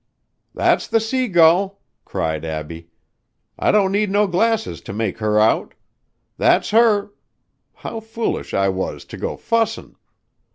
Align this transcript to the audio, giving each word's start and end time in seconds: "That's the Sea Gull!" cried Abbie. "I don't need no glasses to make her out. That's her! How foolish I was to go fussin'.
"That's 0.55 0.87
the 0.87 0.99
Sea 0.99 1.27
Gull!" 1.27 1.79
cried 2.05 2.43
Abbie. 2.43 2.89
"I 3.59 3.71
don't 3.71 3.91
need 3.91 4.09
no 4.09 4.25
glasses 4.25 4.81
to 4.81 4.93
make 4.93 5.19
her 5.19 5.39
out. 5.39 5.75
That's 6.37 6.71
her! 6.71 7.11
How 7.75 7.99
foolish 7.99 8.51
I 8.55 8.67
was 8.67 9.05
to 9.05 9.17
go 9.17 9.37
fussin'. 9.37 9.95